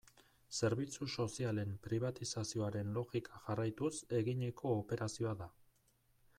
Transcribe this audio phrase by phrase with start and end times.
[0.59, 3.93] Zerbitzu sozialen pribatizazioaren logika jarraituz
[4.23, 5.53] eginiko operazioa da.